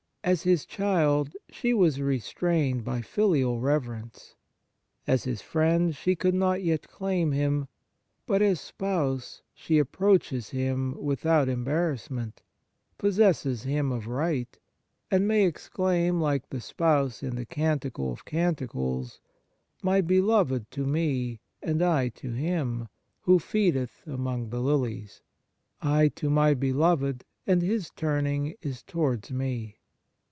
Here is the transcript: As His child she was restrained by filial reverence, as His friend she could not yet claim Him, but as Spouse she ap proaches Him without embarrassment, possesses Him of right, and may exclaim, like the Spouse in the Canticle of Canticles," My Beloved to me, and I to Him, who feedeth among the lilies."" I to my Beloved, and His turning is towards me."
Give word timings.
As 0.23 0.43
His 0.43 0.67
child 0.67 1.35
she 1.49 1.73
was 1.73 1.99
restrained 1.99 2.83
by 2.85 3.01
filial 3.01 3.59
reverence, 3.59 4.35
as 5.07 5.23
His 5.23 5.41
friend 5.41 5.95
she 5.95 6.15
could 6.15 6.35
not 6.35 6.61
yet 6.63 6.87
claim 6.87 7.31
Him, 7.31 7.67
but 8.27 8.39
as 8.39 8.61
Spouse 8.61 9.41
she 9.55 9.79
ap 9.79 9.91
proaches 9.91 10.51
Him 10.51 10.95
without 11.01 11.49
embarrassment, 11.49 12.43
possesses 12.99 13.63
Him 13.63 13.91
of 13.91 14.05
right, 14.05 14.59
and 15.09 15.27
may 15.27 15.43
exclaim, 15.43 16.21
like 16.21 16.49
the 16.49 16.61
Spouse 16.61 17.23
in 17.23 17.33
the 17.35 17.43
Canticle 17.43 18.11
of 18.13 18.23
Canticles," 18.23 19.19
My 19.81 20.01
Beloved 20.01 20.69
to 20.69 20.85
me, 20.85 21.39
and 21.63 21.81
I 21.81 22.09
to 22.09 22.29
Him, 22.29 22.89
who 23.21 23.39
feedeth 23.39 24.03
among 24.05 24.49
the 24.51 24.59
lilies."" 24.59 25.23
I 25.81 26.09
to 26.09 26.29
my 26.29 26.53
Beloved, 26.53 27.25
and 27.47 27.63
His 27.63 27.89
turning 27.89 28.53
is 28.61 28.83
towards 28.83 29.31
me." 29.31 29.77